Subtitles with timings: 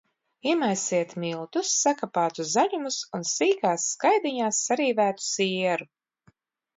[0.51, 5.89] Iemaisiet miltus, sakapātus zaļumus un sīkās skaidiņās sarīvētu sieru.